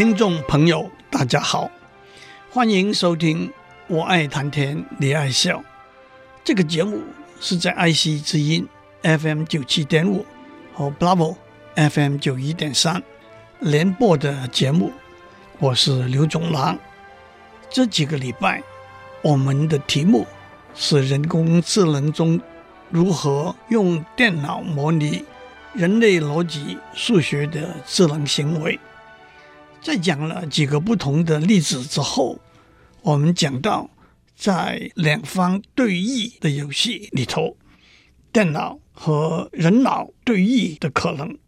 [0.00, 1.70] 听众朋友，大家好，
[2.50, 3.48] 欢迎收听
[3.86, 5.58] 《我爱谈天，你爱笑》
[6.42, 7.02] 这个节目
[7.38, 8.66] 是在爱惜之音
[9.02, 10.24] FM 九七点五
[10.72, 11.36] 和 Bravo
[11.74, 13.02] FM 九一点三
[13.58, 14.90] 联播的节目。
[15.58, 16.78] 我是刘炯朗。
[17.68, 18.62] 这几个礼拜，
[19.20, 20.26] 我们的题目
[20.74, 22.40] 是人工智能中
[22.88, 25.26] 如何用电脑模拟
[25.74, 28.80] 人类逻辑数学的智能行为。
[29.82, 32.38] 在讲了几个不同的例子之后，
[33.02, 33.88] 我们讲到
[34.36, 37.56] 在两方对弈的游戏里头，
[38.30, 41.38] 电脑和人脑对弈的可能，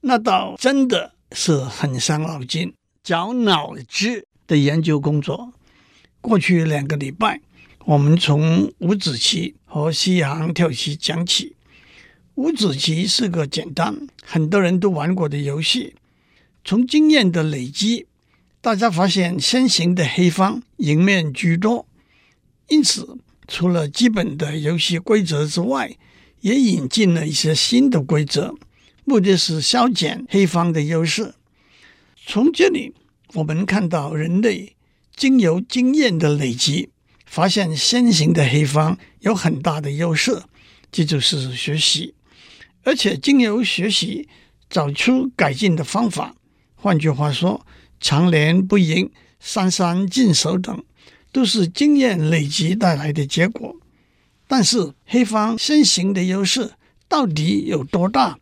[0.00, 5.52] 那倒真的是很伤脑筋、绞脑汁的研究工作。
[6.22, 7.40] 过去两个礼拜，
[7.84, 11.56] 我们从五子棋和西洋跳棋讲起。
[12.36, 15.94] 五子棋是个简单、很多人都玩过的游戏。
[16.64, 18.06] 从经验的累积，
[18.60, 21.86] 大家发现先行的黑方赢面居多，
[22.68, 25.96] 因此除了基本的游戏规则之外，
[26.40, 28.54] 也引进了一些新的规则，
[29.04, 31.34] 目的是削减黑方的优势。
[32.26, 32.94] 从这里
[33.34, 34.76] 我们看到，人类
[35.16, 36.90] 经由经验的累积，
[37.24, 40.42] 发现先行的黑方有很大的优势，
[40.92, 42.14] 这就是学习，
[42.84, 44.28] 而且经由学习
[44.68, 46.36] 找出改进的方法。
[46.82, 47.66] 换句话说，
[48.00, 50.82] 长年不赢、三三尽手等，
[51.30, 53.76] 都是经验累积带来的结果。
[54.48, 56.72] 但是黑方先行的优势
[57.06, 58.38] 到底有多大？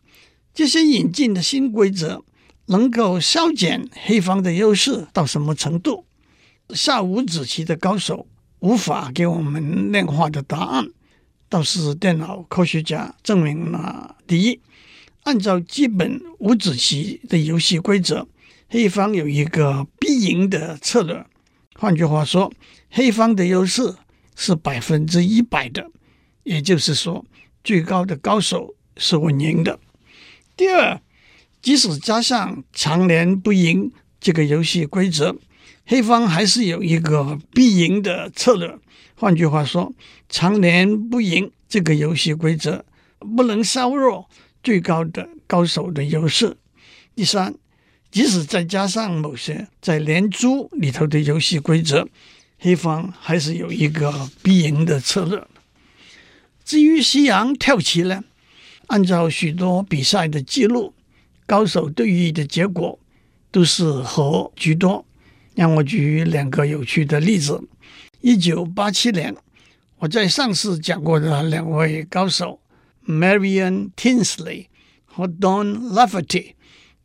[0.53, 2.23] 这些引进的新规则
[2.67, 6.05] 能够削减黑方的优势到什么程度？
[6.69, 8.25] 下五子棋的高手
[8.59, 10.87] 无法给我们量化的答案，
[11.49, 14.61] 倒是电脑科学家证明了：第一。
[15.23, 18.27] 按照基本五子棋的游戏规则，
[18.67, 21.25] 黑方有一个必赢的策略。
[21.75, 22.51] 换句话说，
[22.89, 23.95] 黑方的优势
[24.35, 25.91] 是百分之一百的，
[26.43, 27.25] 也就是说，
[27.63, 29.79] 最高的高手是稳赢的。
[30.57, 30.99] 第二，
[31.61, 35.35] 即使加上长连不赢这个游戏规则，
[35.85, 38.77] 黑方还是有一个必赢的策略。
[39.15, 39.93] 换句话说，
[40.27, 42.85] 长连不赢这个游戏规则
[43.35, 44.29] 不能削弱。
[44.63, 46.57] 最高的高手的优势。
[47.15, 47.55] 第三，
[48.11, 52.07] 即使再加上某些在连珠里头的游戏规则，
[52.57, 55.45] 黑方还是有一个必赢的策略。
[56.63, 58.23] 至于西洋跳棋呢，
[58.87, 60.93] 按照许多比赛的记录，
[61.45, 62.99] 高手对弈的结果
[63.51, 65.05] 都是和居多。
[65.55, 67.61] 让我举两个有趣的例子：
[68.21, 69.35] 一九八七年，
[69.97, 72.59] 我在上次讲过的两位高手。
[73.09, 74.67] Marion Tinsley
[75.03, 76.53] 和 Don LaFerty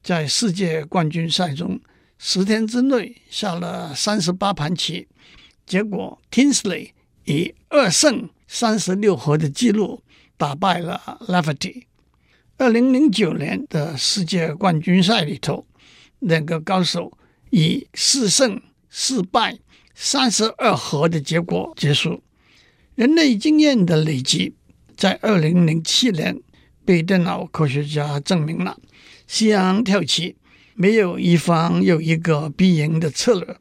[0.03, 1.81] 在世界冠军赛中
[2.19, 5.09] 十天之内下了三十八盘棋，
[5.64, 6.91] 结果 Tinsley
[7.25, 10.03] 以二胜三十六和的纪录
[10.37, 11.84] 打败了 Lafferty。
[12.59, 15.66] 二零零九年的世界冠军赛里头，
[16.19, 17.16] 两个高手
[17.48, 18.60] 以四胜
[18.91, 19.59] 四败
[19.94, 22.22] 三十二和的结果结束。
[22.94, 24.54] 人类经验的累积。
[25.04, 26.41] 在二零零七年，
[26.82, 28.81] 被电脑科学家证明了，
[29.26, 30.34] 西洋跳棋
[30.72, 33.54] 没有一方有一个必赢的策略，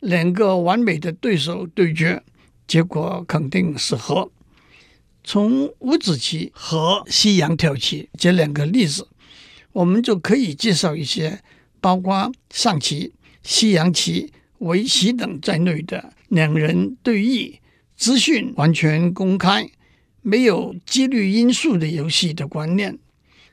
[0.00, 2.20] 两个完美的对手对决，
[2.66, 4.28] 结果肯定是和。
[5.22, 9.06] 从五子棋和西洋跳棋这两个例子，
[9.70, 11.38] 我们就可以介绍一些
[11.80, 13.12] 包括象棋、
[13.44, 17.58] 西洋棋、围棋等在内的两人对弈，
[17.94, 19.70] 资讯完全公开。
[20.22, 22.98] 没有几率因素的游戏的观念，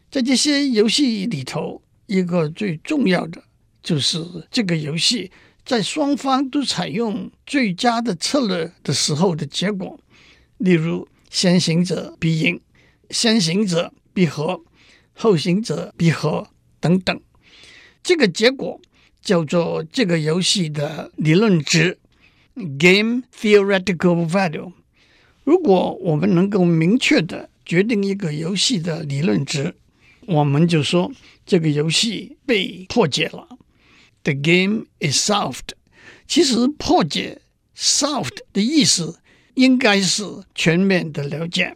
[0.10, 3.44] 在这些游戏里头，一个最重要的
[3.84, 5.32] 就是这个游戏
[5.66, 10.00] 在双方都采用最佳的策略的时候的结果。
[10.58, 12.60] 例如，先行者必赢，
[13.10, 14.62] 先行者必和，
[15.14, 16.48] 后行者必和
[16.80, 17.22] 等等。
[18.04, 18.80] 这个结果
[19.22, 21.98] 叫做这个游戏的理论值
[22.56, 24.74] （Game Theoretical Value）。
[25.50, 29.74] 如果我们能够明确地决定一个游戏的理论值，
[30.28, 31.12] 我们就说
[31.44, 33.48] 这个游戏被破解了。
[34.22, 35.70] The game is solved。
[36.28, 37.42] 其实破解
[37.76, 39.18] “solved” 的意思
[39.56, 40.24] 应该是
[40.54, 41.76] 全面的了解。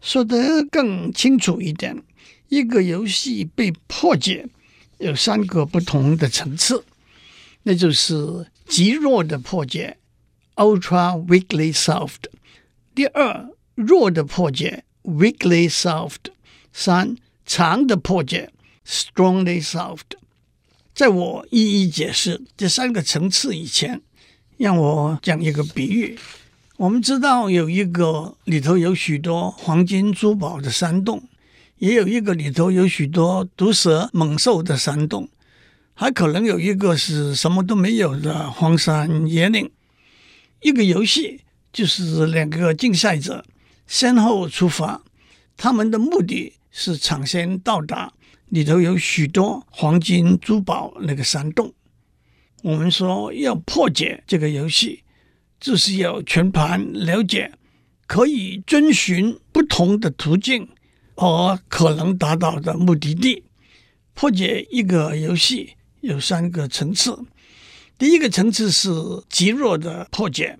[0.00, 2.00] 说得更清楚一点，
[2.48, 4.46] 一个游戏被破解
[4.98, 6.84] 有三个不同的层次，
[7.64, 9.96] 那就是极弱的破解
[10.54, 12.30] （ultra weakly solved）。
[13.00, 16.34] 第二，弱的破解 （weakly solved）。
[16.70, 17.16] 三，
[17.46, 18.52] 强的破解
[18.86, 20.18] （strongly solved）。
[20.94, 24.02] 在我一一解释这三个层次以前，
[24.58, 26.18] 让我讲一个比喻。
[26.76, 31.22] 我们知道有一个里头有许多黄金珠宝的山洞，
[31.78, 35.26] 也有一个里头有许多毒蛇猛兽的山洞，
[35.94, 39.70] 还可能有一个是什么都没有的荒山野岭。
[40.60, 41.40] 一个游戏
[41.72, 43.44] 就是两个竞赛者
[43.86, 45.02] 先后出发，
[45.56, 48.12] 他们的目的是抢先到达
[48.48, 51.72] 里头有许多黄金珠宝那个山洞。
[52.62, 55.02] 我们说要破解这个游戏。
[55.62, 57.52] 就是要全盘了解，
[58.06, 60.66] 可以遵循不同的途径
[61.14, 63.44] 和可能达到的目的地。
[64.14, 67.14] 破解一个游戏有三个层次，
[67.98, 68.88] 第一个层次是
[69.28, 70.58] 极弱的破解。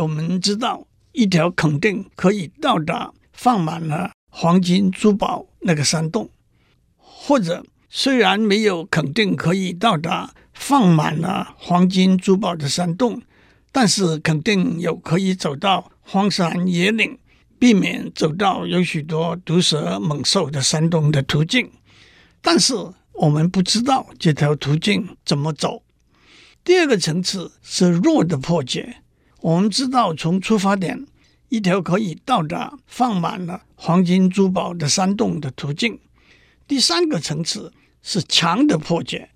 [0.00, 6.30] 我们知道一条肯定可以到达放满了黄金珠宝那个山洞，
[6.96, 13.22] 或者虽然没有肯定可以到达放满了黄金珠宝的山洞。
[13.72, 17.16] 但是肯定有可以走到荒山野岭，
[17.56, 21.70] 避免走到有许多毒蛇猛兽的山洞的途径。
[22.40, 22.74] 但是
[23.12, 25.84] 我们不知道这条途径怎么走。
[26.64, 29.02] 第二个层次是弱的破解。
[29.40, 31.06] 我们知道从出发点
[31.48, 35.98] 一条可以到达放满了黄金珠宝的山洞的途径。
[36.68, 37.72] 第三个层次
[38.02, 39.30] 是墙的破解，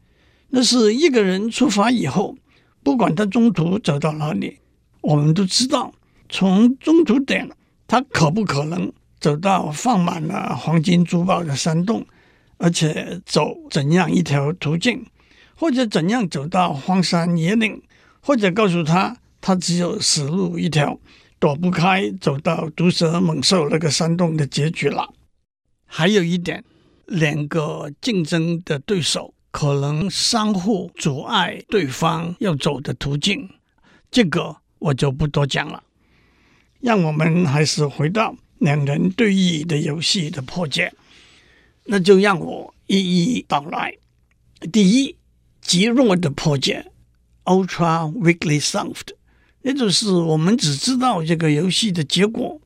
[0.51, 2.37] 那是一个人出发以后。
[2.83, 4.59] 不管他中途走到哪里，
[5.01, 5.91] 我们都知道
[6.29, 7.49] 从中途点
[7.87, 12.07] 他可不可能走到放满了黄金珠宝的山洞，
[12.59, 15.07] 而且走怎样一条途径，
[15.57, 17.83] 或者怎样走到荒山野岭，
[18.21, 19.17] 或者告诉他
[19.47, 20.99] 他只有死路一条，
[21.39, 25.13] 躲不开走到毒蛇猛兽那个山洞的结局了。
[25.85, 26.65] 还有一点，
[27.05, 29.35] 两个竞争的对手。
[29.51, 33.49] 可能相互阻碍对方要走的途径，
[34.11, 35.81] 这个我就不多讲了。
[36.81, 40.93] 让我们还是回到两人对弈的游戏的破解，
[41.85, 43.95] 那就让我一一道来。
[44.73, 45.17] 第一，
[45.61, 46.91] 极弱的破解
[47.45, 49.15] （ultra weakly solved），
[49.65, 52.61] 也就是我们只知道这个游戏的结果，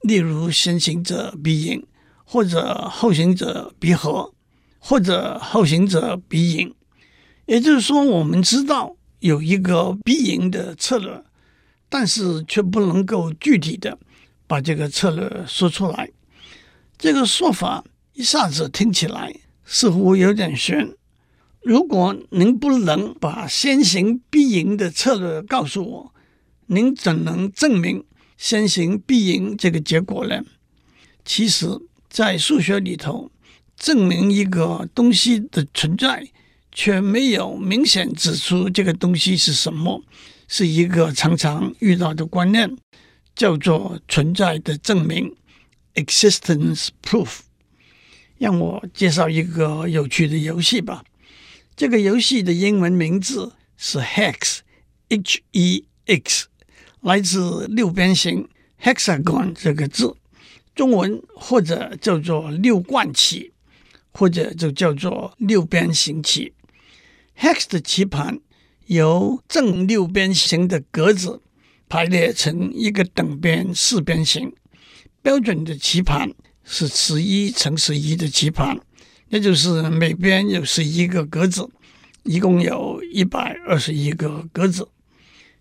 [0.00, 1.86] 例如先行者必赢，
[2.24, 4.32] 或者后行者必和。
[4.86, 6.74] 或者后行者必赢，
[7.46, 11.24] 也就是说，我们知道有一个必赢的策略，
[11.88, 13.98] 但是却不能够具体的
[14.46, 16.10] 把这个策略说出来。
[16.98, 19.34] 这个说法一下子听起来
[19.64, 20.94] 似乎有点悬。
[21.62, 26.13] 如果您不能把先行必赢的策略告诉我，
[26.66, 28.04] 您怎能证明
[28.36, 30.42] 先行必赢这个结果呢？
[31.24, 31.66] 其实，
[32.08, 33.30] 在数学里头。
[33.76, 36.28] 证明一个东西的存在，
[36.70, 40.00] 却没有明显指出这个东西是什么，
[40.46, 42.78] 是一个常常遇到的观念，
[43.34, 45.34] 叫做存在的证明
[45.96, 47.40] （existence proof）。
[48.38, 51.04] 让我介绍一个有趣的游戏吧。
[51.74, 54.58] 这个游戏的英文名字是 Hex，H-E-X，
[57.04, 58.46] 来自六边形
[58.82, 60.14] （hexagon） 这个字，
[60.74, 63.52] 中文或者叫做六冠棋。
[64.16, 66.52] 或者就叫做六边形棋
[67.36, 68.38] ，Hex 的棋盘
[68.86, 71.42] 由正六边形的格子
[71.88, 74.54] 排列成一个等边四边形。
[75.20, 76.32] 标准的棋盘
[76.62, 78.78] 是十一乘十一的棋盘，
[79.30, 81.68] 也就是每边有十一个格子，
[82.22, 84.86] 一共有一百二十一个格子。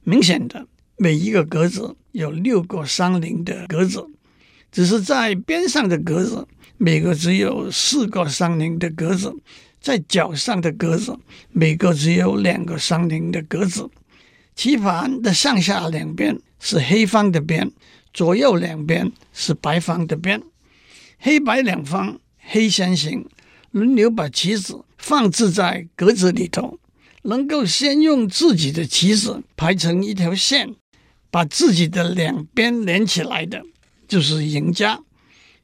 [0.03, 4.05] 明显的，每一个格子有六个相邻的格子，
[4.71, 6.47] 只是在边上的格子。
[6.77, 9.33] 每个只有四个相邻的格子，
[9.79, 11.17] 在角上的格子，
[11.51, 13.89] 每个只有两个相邻的格子。
[14.53, 17.71] 棋盘的上下两边是黑方的边，
[18.13, 20.41] 左右两边是白方的边。
[21.19, 23.25] 黑白两方，黑先行，
[23.71, 26.79] 轮流把棋子放置在格子里头，
[27.21, 30.75] 能够先用自己的棋子排成一条线，
[31.33, 33.63] 把自己的两边连起来的，
[34.07, 35.01] 就是赢家。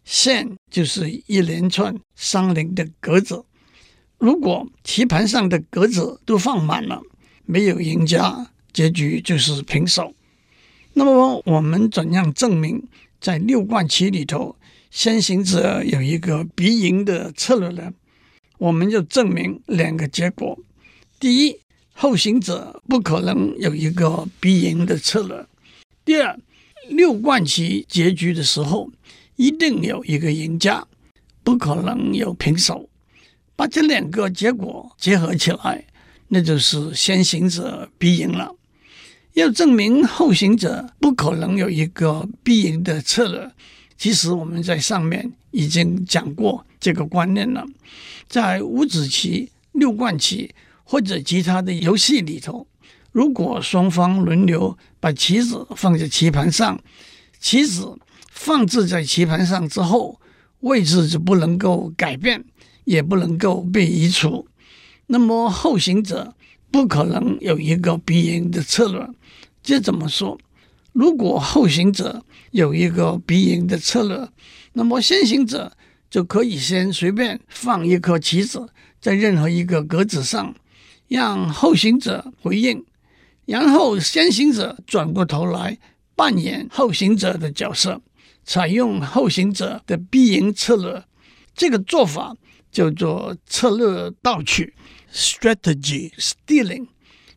[0.04, 3.46] 线就是一连串相邻的格子。
[4.18, 7.04] 如果棋盘上的格子都放满了，
[7.46, 10.16] 没有赢家，结局就是平手。
[10.94, 12.88] 那么我们怎样证明
[13.22, 14.56] 在六冠棋里头，
[14.90, 17.94] 先行者有一个必赢的策略呢？
[18.58, 20.58] 我们就证明两个结果：
[21.20, 21.60] 第一，
[21.94, 25.46] 后行者不可能有一个必赢的策略；
[26.10, 26.36] 第二，
[26.88, 28.90] 六冠棋结局的时候，
[29.36, 30.88] 一定有一个赢家，
[31.44, 32.90] 不可能有平手。
[33.56, 35.86] 把这两个结果结合起来，
[36.30, 38.56] 那就是先行者必赢了。
[39.34, 43.52] 要证明后行者不可能有一个必赢的策略，
[43.96, 47.64] 其实我们在上面已经讲过这个观念了。
[48.28, 52.66] 在五子棋、六冠棋或者其他的游戏里头，
[53.12, 56.80] 如果双方轮流把棋子放在棋盘上，
[57.40, 57.98] 棋子
[58.32, 60.20] 放置在棋盘上之后，
[60.60, 62.44] 位置就不能够改变，
[62.86, 64.48] 也不能够被移除。
[65.08, 66.36] 那么后行者
[66.70, 69.08] 不可能有一个必赢的策略。
[69.64, 70.38] 这怎么说？
[70.94, 74.28] 如果后行者有一个必赢的策略，
[74.74, 75.72] 那么先行者
[76.10, 78.70] 就可以先随便放一颗棋子
[79.02, 80.54] 在任何一个格子上，
[81.08, 82.84] 让后行者回应，
[83.50, 85.76] 然后先行者转过头来
[86.16, 88.00] 扮演后行者的角色，
[88.46, 91.04] 采用后行者的必赢策略。
[91.56, 92.36] 这个做法
[92.72, 94.76] 叫做策略盗取
[95.12, 96.86] （strategy stealing）。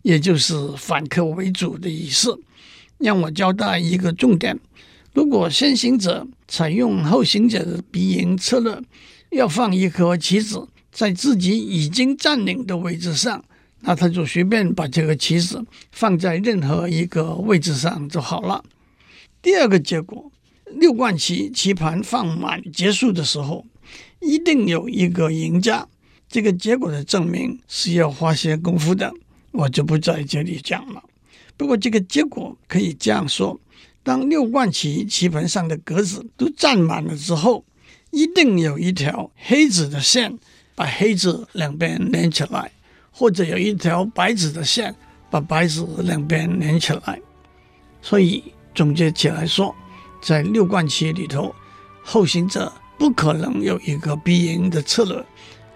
[0.03, 2.39] 也就是反客为主的意思。
[2.99, 4.61] 让我交代一个重点：
[5.15, 8.79] 如果先行者采用后行者的必赢策略，
[9.31, 13.43] 要放一颗棋子在自己已经占领的位置上，
[13.83, 18.65] 那他就随便把这个棋子放在任何一个位置上就好了。
[19.41, 20.31] 第二个结果，
[20.67, 23.67] 六贯棋棋盘放满结束的时候，
[24.21, 25.87] 一定有一个赢家。
[26.29, 29.13] 这个结果的证明是要花些功夫的。
[29.51, 31.03] 我就不在这里讲了。
[31.59, 33.61] 不过这个结果可以这样说：
[34.03, 37.65] 当六贯棋棋盘上的格子都占满了之后，
[38.11, 40.39] 一定有一条黑子的线
[40.75, 42.73] 把黑子两边连起来，
[43.13, 44.93] 或者有一条白纸的线
[45.31, 47.21] 把白纸两边连起来。
[48.01, 48.43] 所以
[48.75, 49.73] 总结起来说，
[50.21, 51.55] 在六冠棋里头，
[52.03, 55.25] 后行者不可能有一个必赢的策略，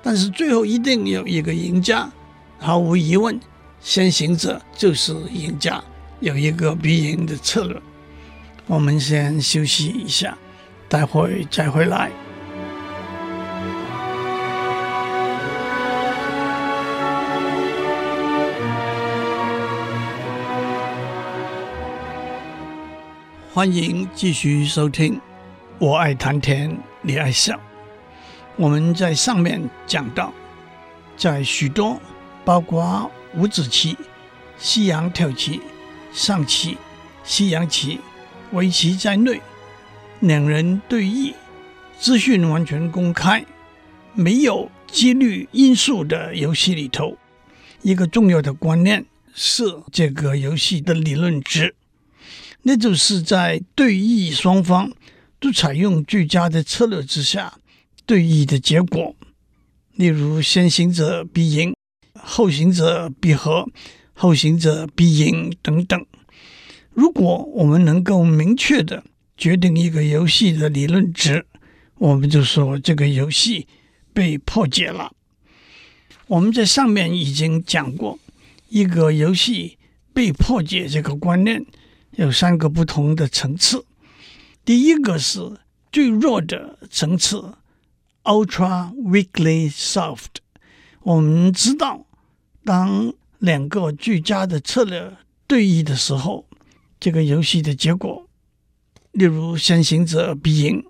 [0.03, 2.11] 但是最后一定有一个赢家，
[2.59, 3.39] 毫无疑问。
[3.81, 5.83] 先行者就是赢家，
[6.19, 7.81] 有一个必赢的策略。
[8.67, 10.37] 我们先休息一下，
[10.89, 12.11] 待会再回来。
[23.57, 25.15] 欢迎继续收听
[25.79, 27.55] 《我爱谈天，你爱笑》。
[28.57, 30.31] 我们在上面讲到，
[31.17, 31.99] 在许多
[32.45, 33.11] 包括。
[33.35, 33.97] 五子棋、
[34.59, 35.63] 西洋跳棋、
[36.13, 36.77] 象棋、
[37.25, 37.99] 西洋棋、
[38.53, 39.41] 围棋在内，
[40.21, 41.33] 两人对弈，
[41.99, 43.43] 资讯完全公开，
[44.13, 47.17] 没有几率因素的游戏里头，
[47.81, 51.75] 一个重要的观念是这个游戏的理论值，
[52.69, 54.91] 那就是在对弈双方
[55.39, 57.61] 都采用最佳的策略之下，
[58.05, 59.15] 对弈的结果，
[59.95, 61.73] 例如先行者必赢。
[62.15, 63.69] 后行者必和，
[64.15, 66.07] 后行者必赢等等。
[66.91, 69.05] 如果我们能够明确的
[69.37, 71.47] 决定一个游戏的理论值，
[71.99, 73.69] 我们就说这个游戏
[74.13, 75.13] 被破解了。
[76.27, 78.19] 我们在上面已经讲过，
[78.71, 79.79] 一个游戏
[80.13, 81.65] 被破解这个观念
[82.17, 83.87] 有三个不同的层次。
[84.65, 85.59] 第一个是
[85.91, 87.55] 最弱的层次
[88.25, 90.41] ，ultra weakly solved。
[91.03, 92.03] 我们知道。
[92.65, 96.45] 当两个最佳的策略对弈的时候，
[96.99, 98.29] 这个游戏的结果，
[99.13, 100.85] 例如先行者必赢，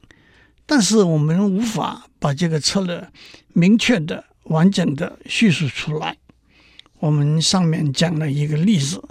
[0.65, 3.07] 但是我们无法把这个策略
[3.53, 6.17] 明确的、完整的叙述出来。
[7.01, 9.07] 我们上面讲了一个例子，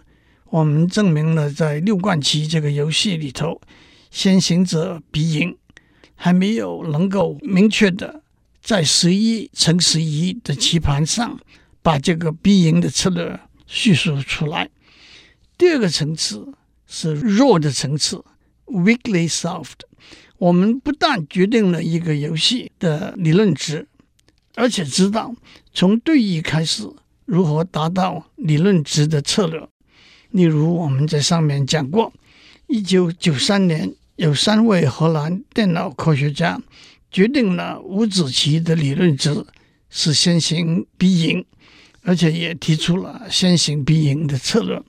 [0.50, 3.62] 我们证明了在六冠棋这个游戏里头，
[4.12, 5.58] 先行者必赢，
[6.16, 8.24] 还没有能够明确的
[8.62, 11.40] 在十一乘十一的棋盘上。
[11.86, 14.68] 把这个必赢的策略叙述出来。
[15.56, 16.52] 第二个层次
[16.88, 18.26] 是弱的层次
[18.66, 19.82] ，weakly solved。
[20.40, 23.88] 我们不但决定了一个游戏的理论值，
[24.56, 25.36] 而且知道
[25.74, 26.92] 从对弈开始
[27.26, 29.70] 如何达到理论值的策略。
[30.36, 32.12] 例如，我们在上面讲过，
[32.68, 36.62] 一九九三年有三位荷兰电脑科学家
[37.10, 39.46] 决定了五子棋的理论值
[39.90, 41.46] 是先行必赢，
[42.02, 44.84] 而且也提出了先行必赢的策略。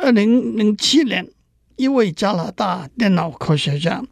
[0.00, 1.28] 二零零七年，
[1.74, 4.04] 一位加拿大电脑科学家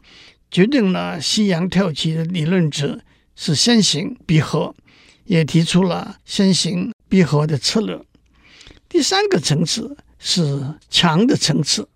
[0.51, 2.99] 决定了西洋跳棋的理论值
[3.37, 4.75] 是先行必和，
[5.23, 7.97] 也提出了先行必和的策略。
[8.89, 9.95] 第三个层次
[10.27, 11.87] 是强的层次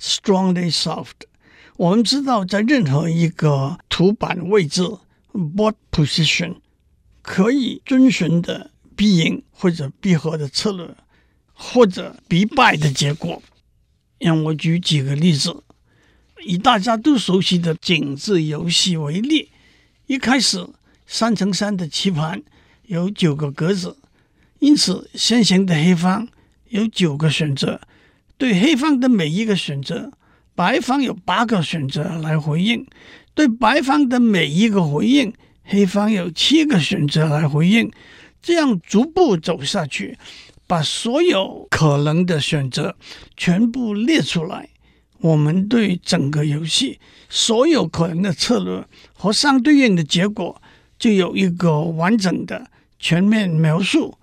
[0.00, 1.12] ，strongly soft。
[1.76, 4.82] 我们知道，在任何一个图板位置
[5.32, 6.56] （board position）
[7.22, 10.92] 可以遵循的必赢或者必和的策略，
[11.52, 13.40] 或者必败的结果。
[14.18, 15.62] 让我举几个例子，
[16.44, 19.52] 以大家都熟悉的井字游戏为例。
[20.06, 20.66] 一开始，
[21.06, 22.42] 三乘三的棋盘
[22.86, 23.96] 有九个格子，
[24.58, 26.26] 因此先行的黑方
[26.70, 27.80] 有九个选择。
[28.36, 30.12] 对黑方的每一个选择，
[30.54, 32.84] 白方有八个选择来回应；
[33.34, 35.32] 对白方的每一个回应，
[35.64, 37.90] 黑方有七个选择来回应。
[38.40, 40.16] 这样逐步走下去，
[40.68, 42.96] 把所有可能的选择
[43.36, 44.68] 全部列出来，
[45.18, 50.62] 我们对整个游戏所有可能的策略和相对应的结果
[50.96, 52.70] 就有一个完整的
[53.00, 54.16] 全面描述。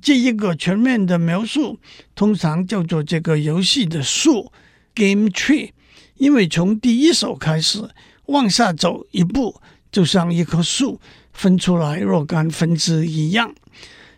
[0.00, 1.78] 这一个全面的描述
[2.14, 4.52] 通常叫做这个游戏的树。
[4.94, 5.70] Game tree，
[6.16, 7.88] 因为从第一手开始
[8.26, 9.60] 往下走一步，
[9.92, 11.00] 就像一棵树
[11.32, 13.54] 分出来若干分支一样。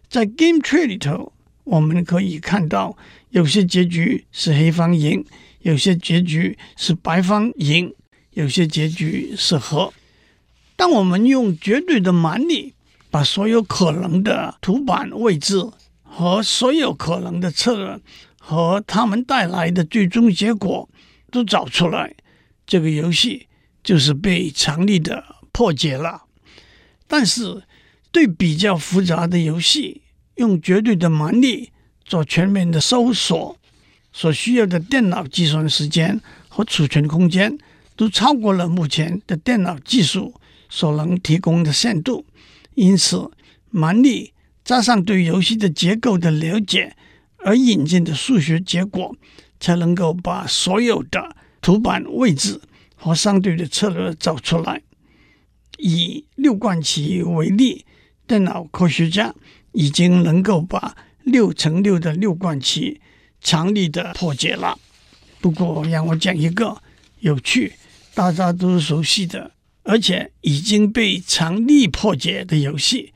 [0.09, 1.35] 在 Game tree 里头，
[1.65, 2.97] 我们可以看到
[3.29, 5.23] 有些结局是黑方赢，
[5.61, 7.95] 有些结局是白方赢，
[8.33, 9.93] 有些结局是和。
[10.77, 12.73] 当我们用绝对的蛮力
[13.11, 15.69] 把所有可能的图板位置
[16.03, 18.01] 和所有可能的策略，
[18.39, 20.89] 和他们带来的最终结果
[21.31, 22.15] 都找出来，
[22.67, 23.49] 这个游戏
[23.83, 26.23] 就是被强力的破解了。
[27.07, 27.63] 但是，
[28.13, 30.03] 对比较复杂的游戏，
[30.37, 31.71] 用绝对的蛮力
[32.05, 33.57] 做全面的搜索，
[34.13, 37.59] 所需要的电脑计算时间和储存空间
[37.97, 40.35] 都超过了目前的电脑技术
[40.69, 42.25] 所能提供的限度。
[42.75, 43.31] 因此，
[43.71, 44.33] 蛮力
[44.65, 46.97] 加上对游戏的结构的了解。
[47.43, 49.17] 而引进的数学结果，
[49.59, 52.61] 才能够把所有的图板位置
[52.95, 54.83] 和相对的策略找出来。
[55.79, 57.87] 以六冠棋为例，
[58.27, 59.35] 电脑科学家
[59.73, 63.01] 已经能够把六乘六的六冠棋
[63.41, 64.79] 强力的破解了。
[65.41, 66.83] 不过，让我讲一个
[67.21, 67.73] 有趣、
[68.13, 73.13] 大家都熟悉的，而且已经被强力破解的游戏。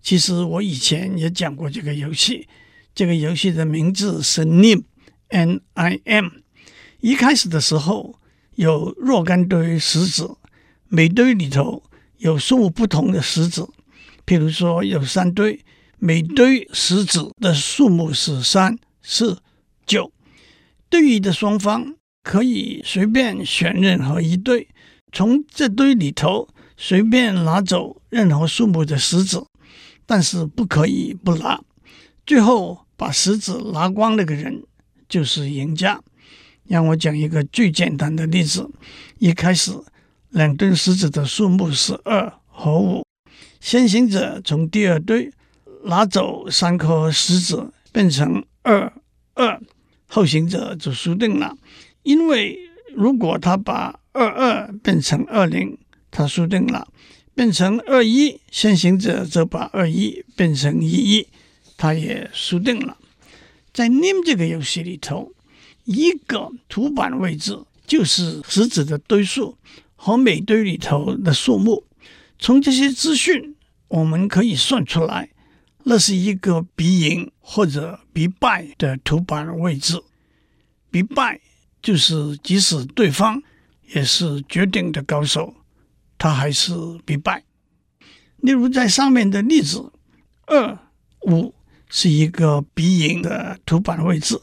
[0.00, 2.46] 其实我以前也讲过这个游戏。
[2.94, 6.28] 这个游戏的名字是 NIM，N-I-M。
[7.00, 8.18] 一开始的时候
[8.54, 10.36] 有若干堆石子，
[10.88, 11.82] 每堆里头
[12.18, 13.68] 有数目不同的石子。
[14.24, 15.60] 譬如说有三堆，
[15.98, 19.38] 每堆石子的数目是三、四、
[19.84, 20.10] 九。
[20.88, 24.66] 对弈的双方可以随便选任何一堆，
[25.16, 29.46] 从这堆里头随便拿走任何数目的石子，
[30.04, 31.58] 但是不可以不拿。
[32.26, 32.84] 最后。
[32.98, 34.62] 把石子拿光那个人
[35.06, 36.00] 就是赢家。
[36.64, 38.70] 让我讲一个最简单的例子：
[39.18, 39.70] 一开始
[40.30, 43.04] 两堆石子的数目是二和五，
[43.60, 45.30] 先行者从第二堆
[45.84, 48.90] 拿走三颗石子，变成二
[49.34, 49.60] 二，
[50.08, 51.54] 后行者就输定了。
[52.02, 52.58] 因为
[52.94, 55.76] 如果他把二二变成二零，
[56.10, 56.88] 他输定了；
[57.34, 61.28] 变成二一，先行者则把二一变成一一。
[61.76, 62.96] 他也输定了。
[63.74, 65.32] 在 NIM 这个游戏里头，
[65.84, 69.58] 一个图板位置就是石子的堆数
[69.94, 71.84] 和每堆里头的数目。
[72.38, 73.54] 从这些资讯，
[73.88, 75.28] 我们可以算出来，
[75.84, 80.02] 那是一个必赢或者必败的图板位置。
[80.90, 81.38] 必败
[81.82, 83.42] 就是即使对方
[83.94, 85.54] 也是绝顶的高手，
[86.18, 86.72] 他还是
[87.04, 87.44] 必败。
[88.38, 89.92] 例如在上面的例子，
[90.46, 90.78] 二
[91.22, 91.54] 五。
[91.88, 94.42] 是一个必赢的图板位置，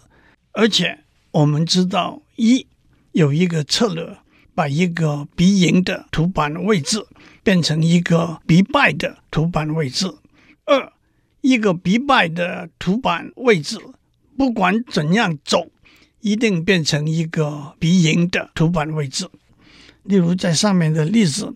[0.54, 2.66] 而且我们知道一
[3.12, 4.18] 有一个策略，
[4.56, 7.06] 把一个必赢的图板位置
[7.44, 10.08] 变成一个必败的图板位置。
[10.64, 10.94] 二
[11.42, 13.78] 一个必败的图板位置，
[14.38, 15.70] 不管怎样走，
[16.24, 19.30] 一定变成一个必赢的图板位置。
[20.04, 21.54] 例如在上面的例子，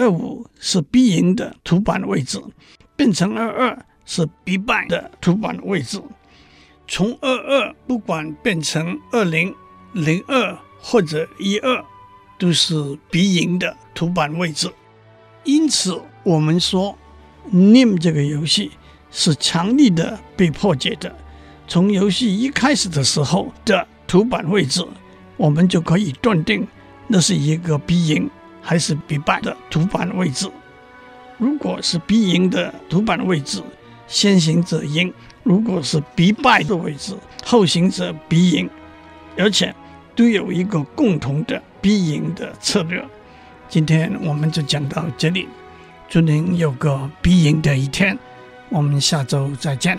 [0.00, 2.42] 二五是必赢的图板位置，
[2.96, 3.86] 变成二二。
[4.08, 6.00] 是鼻败的图板位置，
[6.86, 9.52] 从二二不管变成二零、
[9.94, 11.84] 零二或者一二，
[12.38, 14.72] 都是鼻音的图板位置。
[15.42, 16.96] 因此，我们说
[17.52, 18.70] NIM 这个游戏
[19.10, 21.12] 是强力的被破解的。
[21.66, 24.86] 从游戏一开始的时候的图板位置，
[25.36, 26.66] 我们就可以断定
[27.06, 28.28] 那是一个必赢
[28.62, 30.50] 还是必败的图板位置。
[31.38, 33.62] 如果是必赢的图板位置，
[34.08, 37.14] 先行者赢；如果是必败的位置，
[37.44, 38.68] 后行者必赢。
[39.36, 39.74] 而且
[40.14, 43.04] 都有一个共同的必赢的策略。
[43.68, 45.46] 今天我们就讲到这里，
[46.08, 48.18] 祝您有个必赢的一天。
[48.70, 49.98] 我们下周再见。